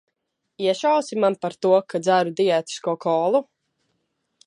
Iešausi 0.63 1.17
man 1.25 1.37
par 1.45 1.55
to, 1.67 1.73
ka 1.93 2.01
dzeru 2.07 2.35
diētisko 2.41 2.97
kolu? 3.07 3.45